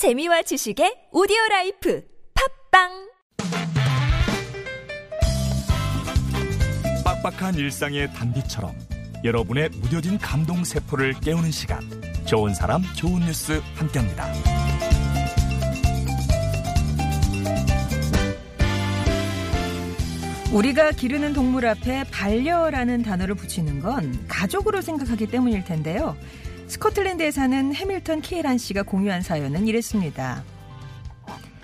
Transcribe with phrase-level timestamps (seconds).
[0.00, 2.02] 재미와 지식의 오디오 life
[2.70, 2.88] 팟빵
[7.04, 8.74] 빡빡한 일상의 단비처럼
[9.24, 11.80] 여러분의 무뎌진 감동 세포를 깨우는 시간
[12.24, 14.26] 좋은 사람 좋은 뉴스 함께합니다.
[20.54, 26.16] 우리가 기르는 동물 앞에 반려라는 단어를 붙이는 건 가족으로 생각하기 때문일 텐데요.
[26.70, 30.44] 스코틀랜드에 사는 해밀턴 키에란 씨가 공유한 사연은 이랬습니다.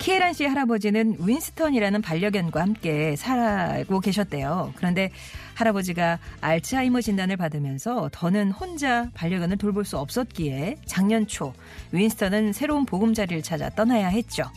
[0.00, 4.72] 키에란 씨의 할아버지는 윈스턴이라는 반려견과 함께 살고 계셨대요.
[4.74, 5.10] 그런데
[5.54, 11.52] 할아버지가 알츠하이머 진단을 받으면서 더는 혼자 반려견을 돌볼 수 없었기에 작년 초
[11.92, 14.50] 윈스턴은 새로운 보금자리를 찾아 떠나야 했죠.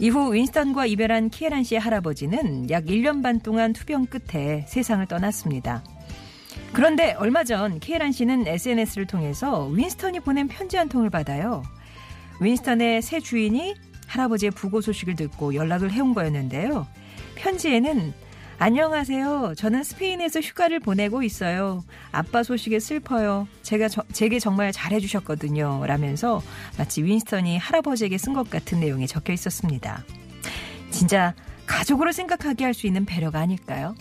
[0.00, 5.84] 이후 윈스턴과 이별한 키에란 씨의 할아버지는 약 1년 반 동안 투병 끝에 세상을 떠났습니다.
[6.72, 11.62] 그런데 얼마 전 키에란 씨는 SNS를 통해서 윈스턴이 보낸 편지 한 통을 받아요.
[12.40, 13.74] 윈스턴의 새 주인이
[14.06, 16.86] 할아버지의 부고 소식을 듣고 연락을 해온 거였는데요.
[17.36, 18.14] 편지에는
[18.58, 19.54] 안녕하세요.
[19.56, 21.82] 저는 스페인에서 휴가를 보내고 있어요.
[22.10, 23.48] 아빠 소식에 슬퍼요.
[23.62, 25.84] 제가 저, 제게 정말 잘해주셨거든요.
[25.86, 26.42] 라면서
[26.78, 30.04] 마치 윈스턴이 할아버지에게 쓴 것 같은 내용이 적혀 있었습니다.
[30.90, 31.34] 진짜
[31.66, 33.94] 가족으로 생각하게 할 수 있는 배려가 아닐까요?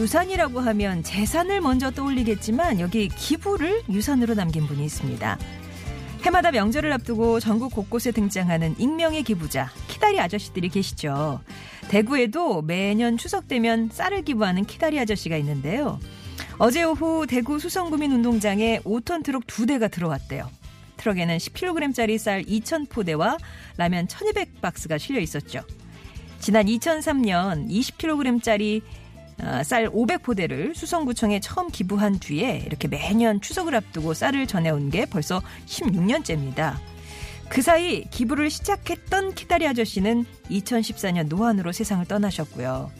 [0.00, 5.38] 유산이라고 하면 재산을 먼저 떠올리겠지만 여기 기부를 유산으로 남긴 분이 있습니다.
[6.22, 11.42] 해마다 명절을 앞두고 전국 곳곳에 등장하는 익명의 기부자 키다리 아저씨들이 계시죠.
[11.88, 16.00] 대구에도 매년 추석 되면 쌀을 기부하는 키다리 아저씨가 있는데요.
[16.56, 20.48] 어제 오후 대구 수성구민 운동장에 5톤 트럭 두 대가 들어왔대요.
[20.96, 23.38] 트럭에는 10kg짜리 쌀 2,000포대와
[23.76, 25.60] 라면 1,200박스가 실려 있었죠.
[26.38, 28.86] 지난 2003년 20kg짜리 어,
[29.64, 36.76] 쌀 500포대를 수성구청에 처음 기부한 뒤에 이렇게 매년 추석을 앞두고 쌀을 전해온 게 벌써 16년째입니다.
[37.48, 42.90] 그 사이 기부를 시작했던 키다리 아저씨는 2014년 노안으로 세상을 떠나셨고요.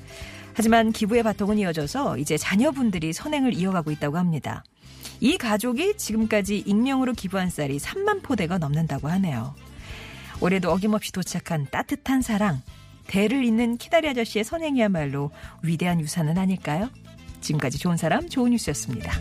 [0.55, 4.65] 하지만 기부의 바통은 이어져서 이제 자녀분들이 선행을 이어가고 있다고 합니다.
[5.21, 9.55] 이 가족이 지금까지 익명으로 기부한 쌀이 3만 포대가 넘는다고 하네요.
[10.41, 12.61] 올해도 어김없이 도착한 따뜻한 사랑,
[13.11, 15.33] 대를 잇는 키다리 아저씨의 선행이야말로
[15.63, 16.89] 위대한 유산은 아닐까요?
[17.41, 19.13] 지금까지 좋은 사람, 좋은 뉴스였습니다.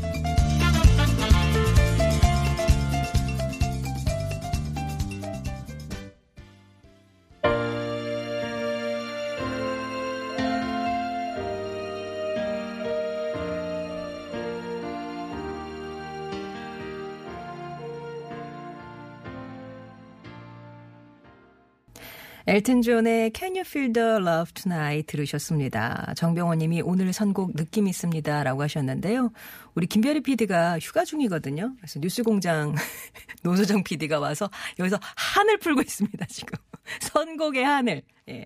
[22.48, 26.14] 엘튼 존의 Can You Feel the Love Tonight 들으셨습니다.
[26.16, 28.44] 정병원 님이 오늘 선곡 느낌 있습니다.
[28.44, 29.32] 라고 하셨는데요.
[29.76, 31.74] 우리 김별이 PD가 휴가 중이거든요.
[31.78, 32.76] 그래서 뉴스공장
[33.44, 36.26] 노소정 PD가 와서 여기서 한을 풀고 있습니다.
[36.28, 36.58] 지금.
[37.02, 38.02] 선곡의 하늘.
[38.30, 38.46] 예.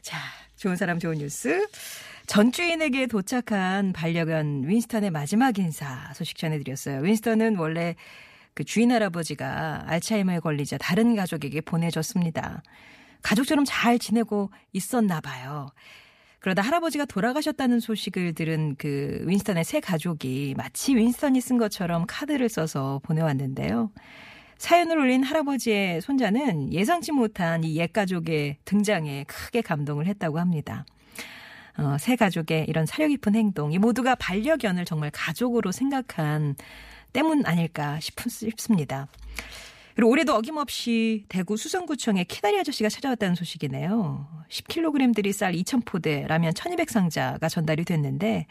[0.00, 0.18] 자,
[0.56, 1.66] 좋은 사람 좋은 뉴스.
[2.26, 7.00] 전 주인에게 도착한 반려견 윈스턴의 마지막 인사 소식 전해드렸어요.
[7.02, 7.94] 윈스턴은 원래
[8.54, 12.62] 그 주인 할아버지가 알츠하이머에 걸리자 다른 가족에게 보내줬습니다.
[13.22, 15.68] 가족처럼 잘 지내고 있었나 봐요.
[16.40, 23.00] 그러다 할아버지가 돌아가셨다는 소식을 들은 그 윈스턴의 새 가족이 마치 윈스턴이 쓴 것처럼 카드를 써서
[23.04, 23.92] 보내왔는데요.
[24.58, 30.84] 사연을 올린 할아버지의 손자는 예상치 못한 이 옛 가족의 등장에 크게 감동을 했다고 합니다.
[31.78, 36.54] 어, 새 가족의 이런 사려 깊은 행동, 이 모두가 반려견을 정말 가족으로 생각한
[37.12, 39.08] 때문 아닐까 싶습니다.
[39.94, 44.44] 그리고 올해도 어김없이 대구 수성구청에 키다리 아저씨가 찾아왔다는 소식이네요.
[44.48, 48.46] 10kg들이 쌀 2,000포대, 라면 1,200상자가 전달이 됐는데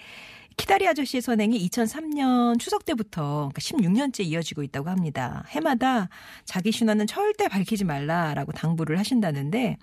[0.57, 5.45] 키다리 아저씨의 선행이 2003년 추석 때부터 그러니까 16년째 이어지고 있다고 합니다.
[5.49, 6.09] 해마다
[6.45, 9.77] 자기 신원은 절대 밝히지 말라라고 당부를 하신다는데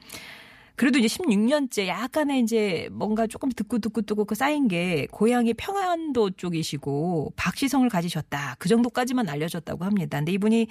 [0.77, 6.31] 그래도 이제 16년째 약간의 이제 뭔가 조금 듣고 듣고 듣고 그 쌓인 게 고향이 평안도
[6.33, 8.55] 쪽이시고 박시성을 가지셨다.
[8.61, 10.19] 그 정도까지만 알려졌다고 합니다.
[10.19, 10.69] 근데 이분이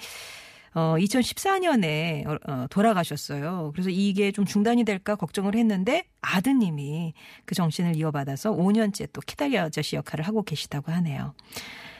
[0.74, 3.72] 어, 2014년에 어, 돌아가셨어요.
[3.74, 9.96] 그래서 이게 좀 중단이 될까 걱정을 했는데 아드님이 그 정신을 이어받아서 5년째 또 키다리 아저씨
[9.96, 11.34] 역할을 하고 계시다고 하네요.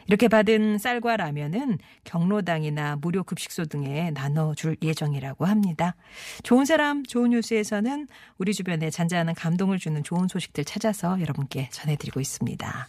[0.09, 5.97] 이렇게 받은 쌀과 라면은 경로당이나 무료 급식소 등에 나눠줄 예정이라고 합니다.
[6.43, 12.87] 좋은 사람, 좋은 뉴스에서는 우리 주변에 잔잔한 감동을 주는 좋은 소식들 찾아서 여러분께 전해드리고 있습니다.